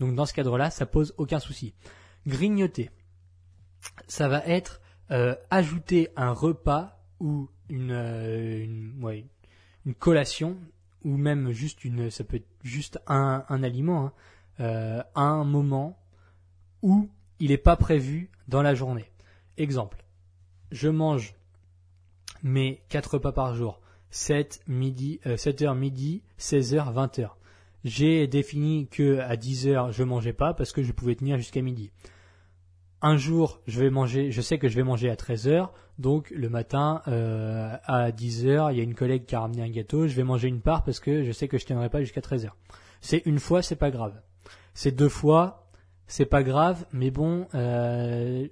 Donc 0.00 0.14
dans 0.14 0.26
ce 0.26 0.32
cadre-là, 0.32 0.70
ça 0.70 0.86
pose 0.86 1.14
aucun 1.18 1.38
souci. 1.38 1.74
Grignoter, 2.26 2.90
ça 4.06 4.28
va 4.28 4.44
être 4.46 4.80
euh, 5.10 5.34
ajouter 5.50 6.08
un 6.16 6.32
repas 6.32 7.04
ou 7.20 7.48
une, 7.68 7.92
euh, 7.92 8.64
une, 8.64 9.94
collation 9.94 10.56
ou 11.04 11.16
même 11.16 11.52
juste 11.52 11.84
une, 11.84 12.10
ça 12.10 12.24
peut 12.24 12.36
être 12.36 12.48
juste 12.62 12.98
un, 13.06 13.44
aliment, 13.48 14.12
hein, 14.58 15.04
un 15.14 15.44
moment 15.44 15.98
où 16.82 17.08
il 17.38 17.50
n'est 17.50 17.56
pas 17.56 17.76
prévu 17.76 18.30
dans 18.48 18.62
la 18.62 18.74
journée. 18.74 19.10
Exemple, 19.58 20.04
je 20.70 20.88
mange 20.88 21.34
mes 22.44 22.80
quatre 22.88 23.14
repas 23.14 23.32
par 23.32 23.56
jour 23.56 23.80
7 24.10 24.62
midi, 24.68 25.20
7h 25.26 25.66
euh, 25.66 25.74
midi, 25.74 26.22
16h, 26.38 26.94
20h. 26.94 27.30
J'ai 27.82 28.28
défini 28.28 28.86
que 28.86 29.18
à 29.18 29.34
10h 29.34 29.90
je 29.90 30.04
mangeais 30.04 30.32
pas 30.32 30.54
parce 30.54 30.72
que 30.72 30.82
je 30.82 30.92
pouvais 30.92 31.16
tenir 31.16 31.36
jusqu'à 31.36 31.60
midi. 31.60 31.90
Un 33.02 33.16
jour, 33.16 33.60
je 33.66 33.80
vais 33.80 33.90
manger, 33.90 34.30
je 34.30 34.40
sais 34.40 34.58
que 34.58 34.68
je 34.68 34.76
vais 34.76 34.84
manger 34.84 35.10
à 35.10 35.16
13h, 35.16 35.70
donc 35.98 36.30
le 36.30 36.48
matin 36.48 37.02
euh, 37.08 37.76
à 37.84 38.10
10h, 38.12 38.72
il 38.72 38.78
y 38.78 38.80
a 38.80 38.84
une 38.84 38.94
collègue 38.94 39.24
qui 39.26 39.34
a 39.34 39.40
ramené 39.40 39.62
un 39.62 39.70
gâteau, 39.70 40.06
je 40.06 40.14
vais 40.14 40.24
manger 40.24 40.46
une 40.46 40.60
part 40.60 40.84
parce 40.84 41.00
que 41.00 41.24
je 41.24 41.32
sais 41.32 41.48
que 41.48 41.58
je 41.58 41.66
tiendrai 41.66 41.90
pas 41.90 42.00
jusqu'à 42.00 42.20
13h. 42.20 42.50
C'est 43.00 43.26
une 43.26 43.40
fois, 43.40 43.62
c'est 43.62 43.76
pas 43.76 43.90
grave. 43.90 44.20
C'est 44.74 44.92
deux 44.92 45.08
fois, 45.08 45.68
c'est 46.06 46.26
pas 46.26 46.44
grave, 46.44 46.86
mais 46.92 47.10
bon, 47.10 47.48
euh, 47.54 48.46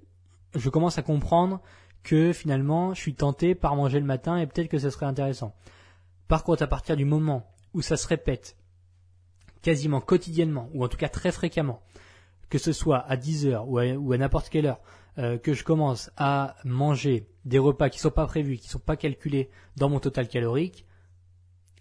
je 0.54 0.68
commence 0.68 0.98
à 0.98 1.02
comprendre 1.02 1.60
que 2.02 2.32
finalement 2.32 2.94
je 2.94 3.00
suis 3.00 3.14
tenté 3.14 3.54
par 3.54 3.76
manger 3.76 4.00
le 4.00 4.06
matin 4.06 4.36
et 4.36 4.46
peut-être 4.46 4.68
que 4.68 4.78
ça 4.78 4.90
serait 4.90 5.06
intéressant. 5.06 5.54
Par 6.28 6.44
contre, 6.44 6.62
à 6.62 6.66
partir 6.66 6.96
du 6.96 7.04
moment 7.04 7.52
où 7.74 7.82
ça 7.82 7.96
se 7.96 8.06
répète 8.06 8.56
quasiment 9.62 10.00
quotidiennement, 10.00 10.70
ou 10.74 10.84
en 10.84 10.88
tout 10.88 10.96
cas 10.96 11.08
très 11.08 11.32
fréquemment, 11.32 11.82
que 12.48 12.58
ce 12.58 12.72
soit 12.72 12.98
à 12.98 13.16
10 13.16 13.46
heures 13.46 13.68
ou 13.68 13.78
à, 13.78 14.18
n'importe 14.18 14.48
quelle 14.48 14.66
heure, 14.66 14.80
euh, 15.18 15.38
que 15.38 15.54
je 15.54 15.64
commence 15.64 16.10
à 16.16 16.56
manger 16.64 17.28
des 17.44 17.58
repas 17.58 17.88
qui 17.88 17.98
ne 17.98 18.02
sont 18.02 18.10
pas 18.10 18.26
prévus, 18.26 18.58
qui 18.58 18.66
ne 18.66 18.70
sont 18.70 18.78
pas 18.78 18.96
calculés 18.96 19.50
dans 19.76 19.88
mon 19.88 19.98
total 19.98 20.28
calorique, 20.28 20.86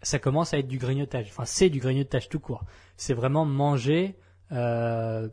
ça 0.02 0.20
commence 0.20 0.54
à 0.54 0.60
être 0.60 0.68
du 0.68 0.78
grignotage. 0.78 1.28
Enfin, 1.30 1.46
c'est 1.46 1.70
du 1.70 1.80
grignotage 1.80 2.30
tout 2.30 2.40
court. 2.40 2.64
C'est 2.98 3.14
vraiment 3.14 3.46
manger 3.46 4.16
euh, 4.52 5.28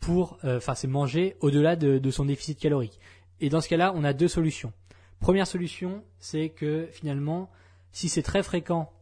pour, 0.00 0.38
euh, 0.44 0.56
enfin, 0.58 0.74
c'est 0.74 0.88
manger 0.88 1.36
au-delà 1.40 1.76
de, 1.76 1.98
de, 1.98 2.10
son 2.10 2.24
déficit 2.24 2.58
calorique. 2.58 2.98
Et 3.40 3.48
dans 3.48 3.60
ce 3.60 3.68
cas-là, 3.68 3.92
on 3.94 4.04
a 4.04 4.12
deux 4.12 4.28
solutions. 4.28 4.72
Première 5.20 5.46
solution, 5.46 6.02
c'est 6.18 6.48
que 6.48 6.88
finalement, 6.92 7.50
si 7.92 8.08
c'est 8.08 8.22
très 8.22 8.42
fréquent, 8.42 8.92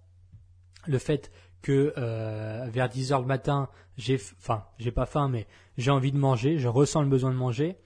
le 0.87 0.99
fait 0.99 1.31
que 1.63 1.93
euh, 1.97 2.67
vers 2.71 2.89
10 2.89 3.13
heures 3.13 3.21
le 3.21 3.27
matin, 3.27 3.69
j'ai, 3.97 4.17
enfin, 4.39 4.65
j'ai 4.79 4.93
pas 4.93 5.07
faim, 5.07 5.29
mais 5.29 5.47
j'ai 5.77 5.91
envie 5.91 6.13
de 6.13 6.19
manger, 6.19 6.59
je 6.59 6.69
ressens 6.69 7.03
le 7.03 7.09
besoin 7.09 7.31
de 7.31 7.37
manger, 7.37 7.77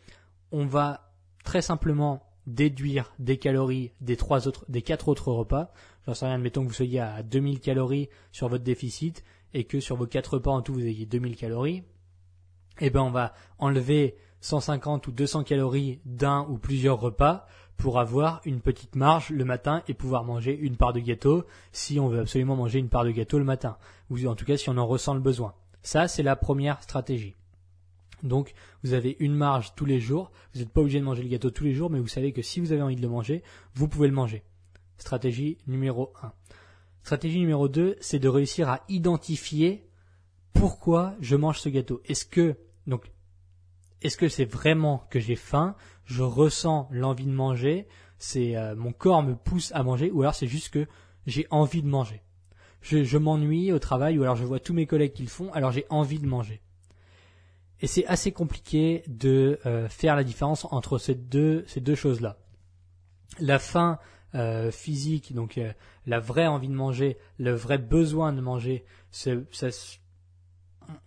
on 0.50 0.66
va 0.66 1.12
très 1.44 1.62
simplement 1.62 2.22
déduire 2.46 3.14
des 3.18 3.38
calories 3.38 3.92
des 4.00 4.16
trois 4.16 4.48
autres, 4.48 4.64
des 4.68 4.82
quatre 4.82 5.08
autres 5.08 5.32
repas. 5.32 5.72
J'en 6.06 6.14
sais 6.14 6.26
rien, 6.26 6.34
admettons 6.34 6.62
que 6.62 6.68
vous 6.68 6.74
soyez 6.74 7.00
à 7.00 7.22
2000 7.22 7.60
calories 7.60 8.08
sur 8.32 8.48
votre 8.48 8.64
déficit 8.64 9.24
et 9.54 9.64
que 9.64 9.80
sur 9.80 9.96
vos 9.96 10.06
quatre 10.06 10.34
repas 10.34 10.50
en 10.50 10.62
tout 10.62 10.74
vous 10.74 10.86
ayez 10.86 11.06
2000 11.06 11.36
calories. 11.36 11.82
Eh 12.80 12.90
ben, 12.90 13.02
on 13.02 13.10
va 13.10 13.34
enlever 13.58 14.16
150 14.40 15.06
ou 15.06 15.12
200 15.12 15.44
calories 15.44 16.00
d'un 16.04 16.46
ou 16.48 16.58
plusieurs 16.58 17.00
repas 17.00 17.46
pour 17.76 17.98
avoir 17.98 18.40
une 18.44 18.60
petite 18.60 18.94
marge 18.94 19.30
le 19.30 19.44
matin 19.44 19.82
et 19.88 19.94
pouvoir 19.94 20.24
manger 20.24 20.56
une 20.56 20.76
part 20.76 20.92
de 20.92 21.00
gâteau 21.00 21.44
si 21.72 21.98
on 21.98 22.08
veut 22.08 22.20
absolument 22.20 22.56
manger 22.56 22.78
une 22.78 22.88
part 22.88 23.04
de 23.04 23.10
gâteau 23.10 23.38
le 23.38 23.44
matin, 23.44 23.76
ou 24.10 24.24
en 24.26 24.34
tout 24.34 24.44
cas 24.44 24.56
si 24.56 24.70
on 24.70 24.76
en 24.76 24.86
ressent 24.86 25.14
le 25.14 25.20
besoin. 25.20 25.54
Ça, 25.82 26.06
c'est 26.06 26.22
la 26.22 26.36
première 26.36 26.82
stratégie. 26.82 27.34
Donc, 28.22 28.54
vous 28.84 28.92
avez 28.92 29.16
une 29.18 29.34
marge 29.34 29.74
tous 29.74 29.84
les 29.84 29.98
jours. 29.98 30.30
Vous 30.54 30.60
n'êtes 30.60 30.70
pas 30.70 30.80
obligé 30.80 31.00
de 31.00 31.04
manger 31.04 31.24
le 31.24 31.28
gâteau 31.28 31.50
tous 31.50 31.64
les 31.64 31.74
jours, 31.74 31.90
mais 31.90 31.98
vous 31.98 32.06
savez 32.06 32.32
que 32.32 32.42
si 32.42 32.60
vous 32.60 32.72
avez 32.72 32.82
envie 32.82 32.96
de 32.96 33.02
le 33.02 33.08
manger, 33.08 33.42
vous 33.74 33.88
pouvez 33.88 34.06
le 34.06 34.14
manger. 34.14 34.44
Stratégie 34.96 35.58
numéro 35.66 36.12
1. 36.22 36.32
Stratégie 37.02 37.40
numéro 37.40 37.68
2, 37.68 37.96
c'est 38.00 38.20
de 38.20 38.28
réussir 38.28 38.68
à 38.68 38.84
identifier 38.88 39.88
pourquoi 40.52 41.14
je 41.20 41.36
mange 41.36 41.58
ce 41.58 41.68
gâteau. 41.68 42.00
Est-ce 42.04 42.24
que, 42.24 42.56
donc, 42.86 43.10
est-ce 44.02 44.16
que 44.16 44.28
c'est 44.28 44.44
vraiment 44.44 45.06
que 45.10 45.20
j'ai 45.20 45.36
faim, 45.36 45.76
je 46.04 46.22
ressens 46.22 46.88
l'envie 46.90 47.26
de 47.26 47.32
manger, 47.32 47.86
c'est 48.18 48.56
euh, 48.56 48.74
mon 48.74 48.92
corps 48.92 49.22
me 49.22 49.34
pousse 49.34 49.72
à 49.74 49.82
manger, 49.82 50.10
ou 50.10 50.22
alors 50.22 50.34
c'est 50.34 50.46
juste 50.46 50.70
que 50.70 50.86
j'ai 51.26 51.46
envie 51.50 51.82
de 51.82 51.88
manger. 51.88 52.22
Je, 52.80 53.16
m'ennuie 53.16 53.70
au 53.70 53.78
travail, 53.78 54.18
ou 54.18 54.22
alors 54.22 54.34
je 54.34 54.44
vois 54.44 54.58
tous 54.58 54.74
mes 54.74 54.86
collègues 54.86 55.12
qui 55.12 55.22
le 55.22 55.28
font, 55.28 55.52
alors 55.52 55.70
j'ai 55.70 55.86
envie 55.88 56.18
de 56.18 56.26
manger. 56.26 56.60
Et 57.80 57.86
c'est 57.86 58.06
assez 58.06 58.32
compliqué 58.32 59.04
de 59.06 59.60
euh, 59.66 59.88
faire 59.88 60.16
la 60.16 60.24
différence 60.24 60.66
entre 60.70 60.98
ces 60.98 61.14
deux, 61.14 61.64
ces 61.68 61.80
deux 61.80 61.94
choses-là. 61.94 62.38
La 63.38 63.60
faim 63.60 63.98
euh, 64.34 64.72
physique, 64.72 65.32
donc 65.32 65.60
la 66.06 66.18
vraie 66.18 66.46
envie 66.46 66.68
de 66.68 66.74
manger, 66.74 67.18
le 67.38 67.52
vrai 67.52 67.78
besoin 67.78 68.32
de 68.32 68.40
manger, 68.40 68.84
ça, 69.10 69.32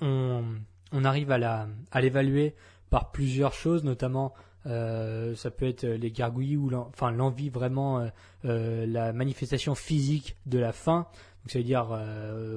on, 0.01 1.03
arrive 1.03 1.32
à 1.32 2.01
l'évaluer 2.01 2.55
par 2.89 3.12
plusieurs 3.12 3.53
choses, 3.53 3.84
notamment 3.84 4.34
euh, 4.67 5.36
ça 5.36 5.51
peut 5.51 5.67
être 5.67 5.86
les 5.86 6.12
gargouillis 6.12 6.58
ou 6.58 6.74
enfin 6.74 7.12
l'envie 7.12 7.50
vraiment, 7.50 8.00
euh, 8.00 8.08
euh, 8.46 8.86
la 8.88 9.13
manifestation 9.13 9.75
physique 9.75 10.38
de 10.46 10.58
la 10.60 10.72
faim. 10.72 11.08
Donc 11.44 11.51
ça 11.51 11.60
veut 11.60 11.65
dire, 11.65 11.86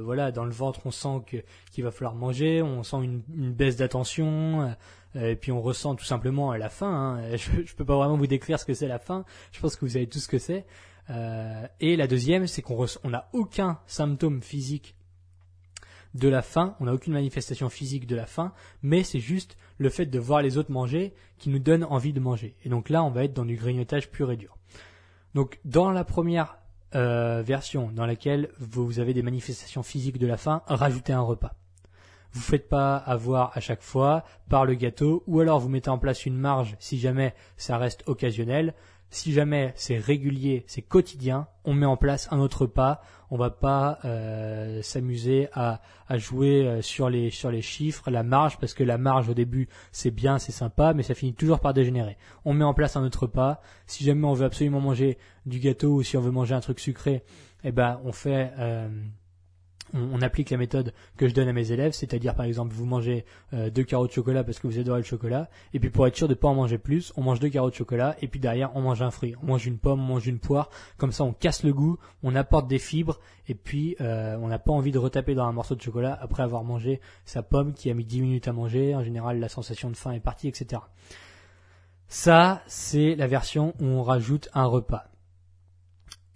voilà, 0.03 0.33
dans 0.33 0.47
le 0.47 0.51
ventre 0.51 0.81
on 0.87 0.91
sent 0.91 1.43
qu'il 1.71 1.85
va 1.85 1.91
falloir 1.91 2.15
manger, 2.15 2.63
on 2.63 2.83
sent 2.83 2.97
une, 3.03 3.23
une 3.37 3.53
baisse 3.53 3.77
d'attention, 3.77 4.75
et 5.15 5.37
puis 5.37 5.53
on 5.53 5.61
ressent 5.61 5.95
tout 5.95 6.07
simplement 6.07 6.55
la 6.55 6.71
faim. 6.71 7.19
Hein. 7.21 7.37
Je, 7.37 7.67
je 7.67 7.75
peux 7.75 7.85
pas 7.85 7.97
vraiment 7.97 8.17
vous 8.17 8.27
décrire 8.27 8.59
ce 8.59 8.65
que 8.65 8.73
c'est 8.73 8.89
la 8.89 8.99
faim. 8.99 9.27
Je 9.53 9.61
pense 9.61 9.77
que 9.77 9.85
vous 9.85 9.93
savez 9.93 10.07
tout 10.07 10.21
ce 10.21 10.29
que 10.29 10.39
c'est. 10.39 10.65
et 11.81 11.97
la 11.97 12.07
deuxième, 12.07 12.47
c'est 12.47 12.63
qu'on 12.63 12.87
n'a 13.05 13.29
aucun 13.35 13.79
symptôme 13.87 14.41
physique 14.41 14.95
de 16.19 16.29
la 16.29 16.43
faim, 16.43 16.75
on 16.81 16.85
n'a 16.85 16.95
aucune 16.95 17.13
manifestation 17.13 17.69
physique 17.69 18.07
de 18.07 18.17
la 18.17 18.27
faim, 18.27 18.53
mais 18.83 19.03
c'est 19.03 19.21
juste 19.21 19.57
le 19.79 19.89
fait 19.89 20.07
de 20.07 20.19
voir 20.19 20.43
les 20.43 20.59
autres 20.59 20.73
manger 20.73 21.15
qui 21.39 21.51
nous 21.51 21.59
donne 21.59 21.85
envie 21.85 22.13
de 22.13 22.21
manger. 22.21 22.55
Et 22.65 22.69
donc 22.69 22.89
là, 22.89 23.03
on 23.05 23.11
va 23.11 23.25
être 23.25 23.35
dans 23.35 23.45
du 23.45 23.57
grignotage 23.57 24.11
pur 24.11 24.31
et 24.33 24.37
dur. 24.37 24.57
Donc 25.35 25.61
dans 25.65 25.91
la 25.91 26.05
première 26.05 26.59
euh, 26.95 27.43
version 27.43 27.91
dans 27.93 28.07
laquelle 28.07 28.51
vous 28.59 28.99
avez 28.99 29.15
des 29.15 29.23
manifestations 29.23 29.83
physiques 29.83 30.19
de 30.19 30.27
la 30.27 30.37
faim, 30.37 30.63
rajoutez 30.67 31.13
un 31.13 31.21
repas. 31.21 31.55
Vous 32.33 32.41
ne 32.41 32.45
faites 32.45 32.69
pas 32.69 32.97
avoir 32.97 33.57
à 33.57 33.61
chaque 33.61 33.83
fois 33.83 34.25
par 34.49 34.65
le 34.65 34.75
gâteau, 34.75 35.23
ou 35.27 35.41
alors 35.41 35.61
vous 35.61 35.69
mettez 35.69 35.91
en 35.91 35.99
place 35.99 36.27
une 36.27 36.37
marge 36.37 36.77
si 36.79 36.99
jamais 36.99 37.35
ça 37.57 37.79
reste 37.79 38.05
occasionnel. 38.07 38.75
Si 39.11 39.33
jamais 39.33 39.73
c'est 39.75 39.97
régulier, 39.97 40.65
c'est 40.67 40.83
quotidien, 40.83 41.49
on 41.65 41.73
met 41.73 41.87
en 41.87 41.97
place 41.97 42.29
un 42.31 42.39
autre 42.39 42.67
pas. 42.67 43.01
On 43.31 43.37
va 43.37 43.51
pas 43.51 43.99
euh, 44.05 44.83
s'amuser 44.83 45.49
à, 45.53 45.81
jouer 46.17 46.67
euh, 46.67 46.83
sur 46.83 47.09
les 47.11 47.31
sur 47.31 47.51
les 47.51 47.63
chiffres, 47.63 48.11
la 48.11 48.23
marge, 48.23 48.59
parce 48.59 48.75
que 48.75 48.85
la 48.85 48.99
marge 48.99 49.29
au 49.29 49.35
début 49.35 49.69
c'est 49.93 50.11
bien, 50.11 50.39
c'est 50.39 50.53
sympa, 50.53 50.93
mais 50.95 51.03
ça 51.03 51.15
finit 51.15 51.35
toujours 51.35 51.61
par 51.61 51.75
dégénérer. 51.75 52.17
On 52.45 52.53
met 52.53 52.65
en 52.65 52.75
place 52.75 52.97
un 52.97 53.05
autre 53.05 53.27
pas. 53.27 53.61
Si 53.87 54.05
jamais 54.05 54.27
on 54.27 54.35
veut 54.35 54.47
absolument 54.47 54.81
manger 54.81 55.19
du 55.47 55.59
gâteau 55.59 55.97
ou 55.97 56.03
si 56.03 56.17
on 56.17 56.21
veut 56.21 56.31
manger 56.31 56.55
un 56.55 56.61
truc 56.61 56.79
sucré, 56.79 57.23
eh 57.65 57.73
ben 57.73 58.01
on 58.05 58.13
fait 58.13 58.53
euh, 58.59 58.89
on, 59.95 60.21
applique 60.23 60.51
la 60.51 60.57
méthode 60.57 60.93
que 61.17 61.29
je 61.29 61.35
donne 61.35 61.49
à 61.49 61.53
mes 61.53 61.73
élèves, 61.73 61.93
c'est-à-dire 61.93 62.35
par 62.35 62.47
exemple 62.47 62.75
vous 62.75 62.85
mangez 62.85 63.25
euh, 63.53 63.71
deux 63.71 63.85
carreaux 63.85 64.07
de 64.07 64.13
chocolat 64.13 64.45
parce 64.45 64.59
que 64.59 64.67
vous 64.67 64.79
adorez 64.79 65.01
le 65.01 65.05
chocolat, 65.05 65.49
et 65.73 65.81
puis 65.81 65.91
pour 65.91 66.07
être 66.07 66.17
sûr 66.17 66.29
de 66.29 66.33
ne 66.33 66.39
pas 66.39 66.49
en 66.49 66.55
manger 66.55 66.79
plus, 66.79 67.13
on 67.17 67.23
mange 67.23 67.41
deux 67.41 67.49
carreaux 67.49 67.71
de 67.71 67.75
chocolat, 67.75 68.17
et 68.21 68.29
puis 68.29 68.41
derrière 68.41 68.75
on 68.77 68.83
mange 68.83 69.03
un 69.03 69.11
fruit, 69.11 69.35
on 69.43 69.47
mange 69.47 69.67
une 69.67 69.79
pomme, 69.79 70.01
on 70.01 70.15
mange 70.15 70.27
une 70.27 70.39
poire, 70.39 70.71
comme 70.97 71.13
ça 71.13 71.25
on 71.25 71.33
casse 71.33 71.63
le 71.63 71.73
goût, 71.73 71.99
on 72.23 72.35
apporte 72.35 72.69
des 72.69 72.79
fibres, 72.79 73.21
et 73.47 73.55
puis 73.55 73.97
euh, 74.01 74.37
on 74.41 74.49
n'a 74.49 74.59
pas 74.59 74.73
envie 74.73 74.93
de 74.93 74.99
retaper 74.99 75.35
dans 75.35 75.45
un 75.45 75.53
morceau 75.53 75.75
de 75.75 75.83
chocolat 75.83 76.19
après 76.21 76.43
avoir 76.43 76.65
mangé 76.65 77.01
sa 77.25 77.43
pomme 77.43 77.73
qui 77.73 77.91
a 77.91 77.95
mis 77.95 78.05
10 78.05 78.21
minutes 78.21 78.49
à 78.49 78.53
manger, 78.53 78.95
en 78.95 79.03
général 79.03 79.39
la 79.39 79.49
sensation 79.49 79.91
de 79.91 79.97
faim 79.97 80.13
est 80.13 80.21
partie, 80.21 80.49
etc. 80.49 80.83
Ça, 82.09 82.63
c'est 82.67 83.15
la 83.17 83.27
version 83.27 83.75
où 83.81 83.85
on 83.85 84.03
rajoute 84.03 84.49
un 84.55 84.65
repas. 84.65 85.05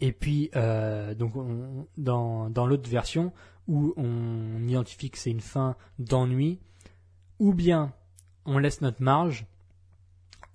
Et 0.02 0.10
puis, 0.10 0.50
euh, 0.56 1.14
donc, 1.14 1.32
dans, 1.96 2.50
dans 2.50 2.66
l'autre 2.66 2.90
version, 2.90 3.32
où 3.68 3.94
on 3.96 4.66
identifie 4.66 5.10
que 5.10 5.16
c'est 5.16 5.30
une 5.30 5.40
fin 5.40 5.76
d'ennui, 6.00 6.58
ou 7.38 7.54
bien 7.54 7.92
on 8.44 8.58
laisse 8.58 8.80
notre 8.80 9.00
marge, 9.00 9.46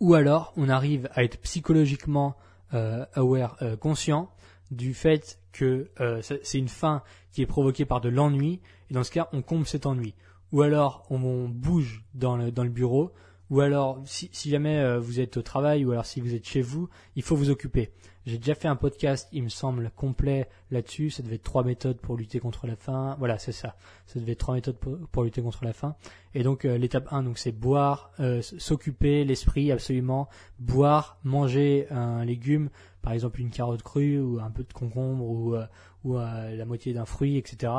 ou 0.01 0.15
alors 0.15 0.51
on 0.57 0.67
arrive 0.67 1.07
à 1.13 1.23
être 1.23 1.39
psychologiquement 1.39 2.35
euh, 2.73 3.05
aware, 3.13 3.55
euh, 3.61 3.77
conscient 3.77 4.29
du 4.69 4.93
fait 4.93 5.39
que 5.53 5.89
c'est 6.21 6.59
une 6.59 6.67
fin 6.67 7.01
qui 7.31 7.41
est 7.41 7.45
provoquée 7.45 7.85
par 7.85 8.01
de 8.01 8.09
l'ennui, 8.09 8.59
et 8.89 8.93
dans 8.93 9.05
ce 9.05 9.11
cas, 9.11 9.29
on 9.31 9.41
comble 9.41 9.65
cet 9.65 9.85
ennui. 9.85 10.13
Ou 10.51 10.61
alors 10.61 11.05
on, 11.09 11.47
bouge 11.47 12.03
dans 12.13 12.35
le, 12.35 12.51
dans 12.51 12.65
le 12.65 12.69
bureau, 12.69 13.13
ou 13.49 13.61
alors 13.61 14.01
si, 14.05 14.29
si 14.33 14.49
jamais 14.49 14.97
vous 14.97 15.19
êtes 15.19 15.37
au 15.37 15.41
travail, 15.41 15.85
ou 15.85 15.91
alors 15.91 16.05
si 16.05 16.21
vous 16.21 16.33
êtes 16.33 16.47
chez 16.47 16.61
vous, 16.61 16.89
il 17.15 17.23
faut 17.23 17.35
vous 17.35 17.49
occuper. 17.49 17.91
J'ai 18.27 18.37
déjà 18.37 18.55
fait 18.55 18.67
un 18.67 18.75
podcast, 18.75 19.29
il 19.31 19.43
me 19.43 19.47
semble, 19.47 19.89
complet 19.95 20.49
là-dessus. 20.69 21.11
Ça 21.11 21.23
devait 21.23 21.35
être 21.35 21.43
trois 21.43 21.63
méthodes 21.63 21.97
pour 21.97 22.17
lutter 22.17 22.39
contre 22.41 22.67
la 22.67 22.75
faim. 22.75 23.15
Voilà, 23.19 23.37
c'est 23.37 23.53
ça. 23.53 23.77
Ça 24.05 24.19
devait 24.19 24.33
être 24.33 24.39
trois 24.39 24.55
méthodes 24.55 24.75
pour, 24.75 25.23
lutter 25.23 25.41
contre 25.41 25.63
la 25.63 25.71
faim. 25.71 25.95
Et 26.33 26.43
donc 26.43 26.65
euh, 26.65 26.77
l'étape 26.77 27.07
1, 27.09 27.23
donc 27.23 27.37
c'est 27.37 27.53
boire, 27.53 28.11
euh, 28.19 28.41
s'occuper, 28.41 29.23
l'esprit 29.23 29.71
absolument, 29.71 30.27
boire, 30.59 31.19
manger 31.23 31.87
un 31.89 32.25
légume, 32.25 32.69
par 33.01 33.13
exemple 33.13 33.39
une 33.39 33.49
carotte 33.49 33.81
crue 33.81 34.19
ou 34.19 34.41
un 34.41 34.51
peu 34.51 34.63
de 34.63 34.73
concombre 34.73 35.23
ou, 35.23 35.55
euh, 35.55 35.65
ou 36.03 36.15
la 36.17 36.65
moitié 36.65 36.93
d'un 36.93 37.05
fruit, 37.05 37.37
etc. 37.37 37.71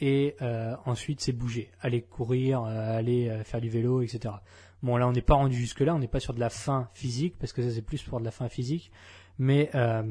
Et 0.00 0.36
ensuite 0.86 1.20
c'est 1.20 1.32
bouger, 1.32 1.70
aller 1.80 2.02
courir, 2.02 2.62
aller 2.64 3.32
faire 3.44 3.60
du 3.60 3.68
vélo, 3.68 4.02
etc. 4.02 4.34
Bon 4.82 4.96
là 4.96 5.08
on 5.08 5.12
n'est 5.12 5.22
pas 5.22 5.34
rendu 5.34 5.56
jusque 5.56 5.80
là, 5.80 5.94
on 5.94 5.98
n'est 5.98 6.08
pas 6.08 6.20
sur 6.20 6.34
de 6.34 6.40
la 6.40 6.50
faim 6.50 6.90
physique 6.92 7.36
parce 7.38 7.52
que 7.52 7.62
ça 7.62 7.70
c'est 7.70 7.80
plus 7.80 8.02
pour 8.02 8.20
de 8.20 8.24
la 8.24 8.30
faim 8.30 8.48
physique. 8.48 8.90
Mais 9.38 9.70
euh, 9.74 10.02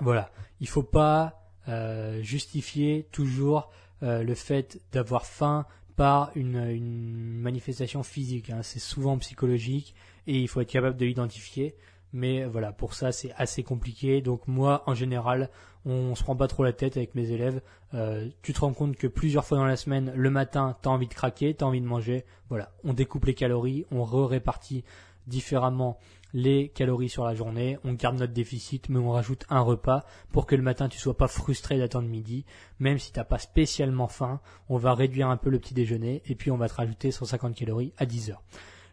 voilà, 0.00 0.30
il 0.60 0.68
faut 0.68 0.82
pas 0.82 1.52
euh, 1.68 2.22
justifier 2.22 3.08
toujours 3.12 3.70
euh, 4.02 4.22
le 4.22 4.34
fait 4.34 4.80
d'avoir 4.92 5.26
faim 5.26 5.66
par 5.96 6.30
une, 6.34 6.56
une 6.56 7.40
manifestation 7.40 8.02
physique. 8.02 8.50
Hein. 8.50 8.62
C'est 8.62 8.78
souvent 8.78 9.18
psychologique 9.18 9.94
et 10.26 10.38
il 10.38 10.48
faut 10.48 10.60
être 10.60 10.70
capable 10.70 10.96
de 10.96 11.06
l'identifier. 11.06 11.74
Mais 12.12 12.44
voilà, 12.46 12.72
pour 12.72 12.94
ça 12.94 13.12
c'est 13.12 13.32
assez 13.36 13.62
compliqué. 13.62 14.22
Donc 14.22 14.46
moi, 14.48 14.82
en 14.86 14.94
général, 14.94 15.50
on 15.88 16.14
se 16.14 16.22
prend 16.22 16.36
pas 16.36 16.48
trop 16.48 16.64
la 16.64 16.72
tête 16.72 16.96
avec 16.96 17.14
mes 17.14 17.30
élèves. 17.30 17.60
Euh, 17.94 18.28
tu 18.42 18.52
te 18.52 18.60
rends 18.60 18.74
compte 18.74 18.96
que 18.96 19.06
plusieurs 19.06 19.44
fois 19.44 19.58
dans 19.58 19.64
la 19.64 19.76
semaine, 19.76 20.12
le 20.14 20.30
matin, 20.30 20.76
tu 20.82 20.88
as 20.88 20.92
envie 20.92 21.08
de 21.08 21.14
craquer, 21.14 21.54
tu 21.54 21.64
as 21.64 21.66
envie 21.66 21.80
de 21.80 21.86
manger. 21.86 22.24
Voilà, 22.50 22.70
on 22.84 22.92
découpe 22.92 23.24
les 23.24 23.34
calories, 23.34 23.86
on 23.90 24.04
répartit 24.04 24.84
différemment 25.26 25.98
les 26.34 26.68
calories 26.68 27.08
sur 27.08 27.24
la 27.24 27.34
journée, 27.34 27.78
on 27.84 27.94
garde 27.94 28.18
notre 28.18 28.32
déficit, 28.32 28.88
mais 28.90 28.98
on 28.98 29.10
rajoute 29.10 29.46
un 29.48 29.60
repas 29.60 30.04
pour 30.30 30.46
que 30.46 30.54
le 30.54 30.62
matin 30.62 30.88
tu 30.88 30.98
sois 30.98 31.16
pas 31.16 31.28
frustré 31.28 31.78
d'attendre 31.78 32.08
midi, 32.08 32.44
même 32.80 32.98
si 32.98 33.12
t'as 33.12 33.24
pas 33.24 33.38
spécialement 33.38 34.08
faim, 34.08 34.40
on 34.68 34.76
va 34.76 34.94
réduire 34.94 35.28
un 35.28 35.36
peu 35.36 35.48
le 35.48 35.58
petit 35.58 35.74
déjeuner 35.74 36.22
et 36.26 36.34
puis 36.34 36.50
on 36.50 36.58
va 36.58 36.68
te 36.68 36.74
rajouter 36.74 37.10
150 37.10 37.54
calories 37.54 37.92
à 37.96 38.04
10 38.04 38.30
heures. 38.30 38.42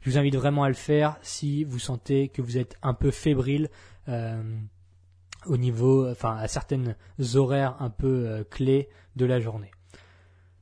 Je 0.02 0.12
vous 0.12 0.18
invite 0.18 0.36
vraiment 0.36 0.64
à 0.64 0.70
le 0.70 0.76
faire 0.76 1.18
si 1.22 1.64
vous 1.64 1.80
sentez 1.80 2.30
que 2.30 2.42
vous 2.42 2.58
êtes 2.58 2.78
un 2.84 2.94
peu 2.94 3.12
fébrile 3.12 3.70
euh, 4.08 4.42
au 5.48 5.58
niveau, 5.58 6.10
enfin 6.10 6.38
à 6.38 6.48
certaines 6.48 6.96
horaires 7.36 7.76
un 7.80 7.90
peu 7.90 8.28
euh, 8.28 8.44
clés 8.44 8.90
de 9.16 9.26
la 9.26 9.40
journée. 9.40 9.72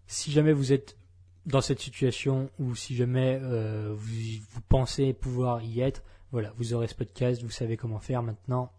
Si 0.08 0.32
jamais 0.32 0.54
vous 0.54 0.74
êtes 0.74 0.98
dans 1.46 1.62
cette 1.62 1.80
situation 1.80 2.50
ou 2.60 2.76
si 2.76 2.96
jamais 2.96 3.40
euh, 3.42 3.94
vous, 3.96 4.62
pensez 4.70 5.14
pouvoir 5.14 5.62
y 5.64 5.82
être, 5.82 6.04
voilà, 6.32 6.54
vous 6.58 6.74
aurez 6.74 6.88
ce 6.88 6.96
podcast, 6.96 7.42
vous 7.44 7.50
savez 7.50 7.78
comment 7.78 8.00
faire 8.00 8.24
maintenant. 8.24 8.72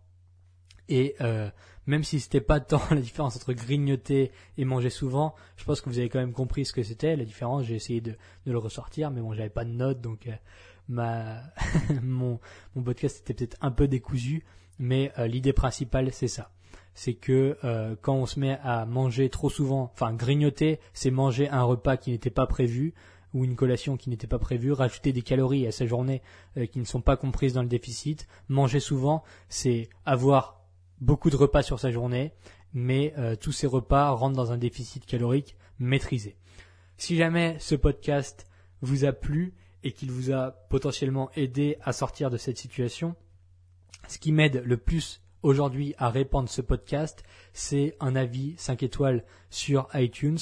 Et 0.88 1.14
euh, 1.20 1.50
même 1.86 2.04
si 2.04 2.20
c'était 2.20 2.40
pas 2.40 2.60
tant 2.60 2.82
la 2.90 3.00
différence 3.00 3.36
entre 3.36 3.52
grignoter 3.52 4.32
et 4.56 4.64
manger 4.64 4.90
souvent, 4.90 5.34
je 5.56 5.64
pense 5.64 5.80
que 5.80 5.88
vous 5.88 5.98
avez 5.98 6.08
quand 6.08 6.18
même 6.18 6.32
compris 6.32 6.64
ce 6.64 6.72
que 6.72 6.82
c'était. 6.82 7.16
La 7.16 7.24
différence, 7.24 7.64
j'ai 7.64 7.74
essayé 7.74 8.00
de, 8.00 8.16
le 8.44 8.58
ressortir, 8.58 9.10
mais 9.10 9.20
bon, 9.20 9.32
j'avais 9.32 9.50
pas 9.50 9.64
de 9.64 9.70
notes, 9.70 10.00
donc 10.00 10.28
ma 10.88 11.42
mon, 12.02 12.40
mon 12.74 12.82
podcast 12.82 13.20
était 13.20 13.34
peut-être 13.34 13.56
un 13.60 13.70
peu 13.70 13.88
décousu, 13.88 14.44
mais 14.78 15.12
euh, 15.18 15.26
l'idée 15.26 15.52
principale, 15.52 16.12
c'est 16.12 16.28
ça. 16.28 16.50
C'est 16.94 17.14
que 17.14 17.58
euh, 17.64 17.96
quand 18.00 18.14
on 18.14 18.26
se 18.26 18.38
met 18.38 18.58
à 18.62 18.86
manger 18.86 19.28
trop 19.28 19.50
souvent, 19.50 19.90
enfin 19.92 20.12
grignoter, 20.12 20.78
c'est 20.92 21.10
manger 21.10 21.48
un 21.48 21.62
repas 21.62 21.96
qui 21.96 22.10
n'était 22.10 22.30
pas 22.30 22.46
prévu 22.46 22.94
ou 23.32 23.44
une 23.44 23.56
collation 23.56 23.96
qui 23.96 24.10
n'était 24.10 24.28
pas 24.28 24.38
prévue, 24.38 24.70
rajouter 24.70 25.12
des 25.12 25.22
calories 25.22 25.66
à 25.66 25.72
sa 25.72 25.86
journée 25.86 26.22
euh, 26.56 26.66
qui 26.66 26.78
ne 26.78 26.84
sont 26.84 27.00
pas 27.00 27.16
comprises 27.16 27.52
dans 27.52 27.62
le 27.62 27.68
déficit. 27.68 28.28
Manger 28.48 28.78
souvent, 28.78 29.24
c'est 29.48 29.88
avoir 30.06 30.60
beaucoup 31.00 31.30
de 31.30 31.36
repas 31.36 31.62
sur 31.62 31.80
sa 31.80 31.90
journée, 31.90 32.32
mais 32.72 33.14
tous 33.40 33.52
ces 33.52 33.66
repas 33.66 34.10
rentrent 34.10 34.36
dans 34.36 34.50
un 34.50 34.56
déficit 34.56 35.06
calorique 35.06 35.56
maîtrisé. 35.78 36.36
Si 36.96 37.16
jamais 37.16 37.56
ce 37.58 37.74
podcast 37.74 38.46
vous 38.80 39.04
a 39.04 39.12
plu 39.12 39.54
et 39.82 39.92
qu'il 39.92 40.10
vous 40.10 40.32
a 40.32 40.50
potentiellement 40.70 41.30
aidé 41.34 41.76
à 41.82 41.92
sortir 41.92 42.30
de 42.30 42.36
cette 42.36 42.56
situation, 42.56 43.14
ce 44.08 44.18
qui 44.18 44.32
m'aide 44.32 44.62
le 44.64 44.76
plus 44.76 45.20
aujourd'hui 45.42 45.94
à 45.98 46.08
répandre 46.10 46.48
ce 46.48 46.62
podcast, 46.62 47.22
c'est 47.52 47.96
un 48.00 48.16
avis 48.16 48.54
5 48.56 48.82
étoiles 48.82 49.24
sur 49.50 49.88
iTunes. 49.94 50.38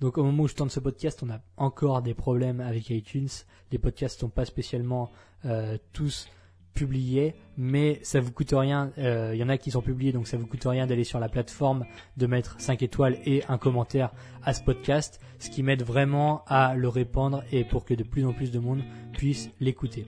Donc 0.00 0.18
au 0.18 0.24
moment 0.24 0.44
où 0.44 0.48
je 0.48 0.54
tente 0.54 0.70
ce 0.70 0.80
podcast, 0.80 1.22
on 1.22 1.30
a 1.30 1.40
encore 1.56 2.02
des 2.02 2.14
problèmes 2.14 2.60
avec 2.60 2.90
iTunes. 2.90 3.28
Les 3.72 3.78
podcasts 3.78 4.20
sont 4.20 4.28
pas 4.28 4.44
spécialement 4.44 5.10
euh, 5.44 5.76
tous 5.92 6.28
publiés, 6.74 7.34
mais 7.56 8.00
ça 8.02 8.20
vous 8.20 8.32
coûte 8.32 8.52
rien. 8.52 8.92
Il 8.96 9.04
euh, 9.04 9.34
y 9.34 9.42
en 9.42 9.48
a 9.48 9.56
qui 9.58 9.70
sont 9.70 9.80
publiés, 9.80 10.12
donc 10.12 10.26
ça 10.26 10.36
vous 10.36 10.46
coûte 10.46 10.64
rien 10.64 10.86
d'aller 10.86 11.04
sur 11.04 11.20
la 11.20 11.28
plateforme, 11.28 11.86
de 12.16 12.26
mettre 12.26 12.60
5 12.60 12.82
étoiles 12.82 13.18
et 13.24 13.44
un 13.48 13.58
commentaire 13.58 14.10
à 14.42 14.52
ce 14.52 14.62
podcast, 14.62 15.20
ce 15.38 15.50
qui 15.50 15.62
m'aide 15.62 15.82
vraiment 15.82 16.44
à 16.46 16.74
le 16.74 16.88
répandre 16.88 17.44
et 17.52 17.64
pour 17.64 17.84
que 17.84 17.94
de 17.94 18.02
plus 18.02 18.26
en 18.26 18.32
plus 18.32 18.50
de 18.50 18.58
monde 18.58 18.82
puisse 19.12 19.50
l'écouter. 19.60 20.06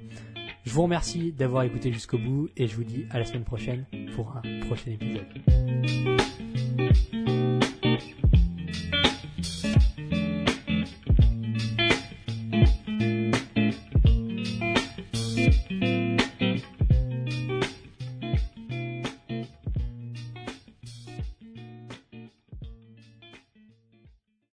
Je 0.66 0.73
vous 0.73 0.82
remercie 0.82 1.30
d'avoir 1.30 1.62
écouté 1.62 1.92
jusqu'au 1.92 2.18
bout 2.18 2.49
et 2.56 2.66
je 2.66 2.75
vous 2.75 2.82
dis 2.82 3.06
à 3.11 3.20
la 3.20 3.25
semaine 3.25 3.44
prochaine 3.44 3.87
pour 4.16 4.37
un 4.37 4.66
prochain 4.66 4.90
épisode. 4.90 5.25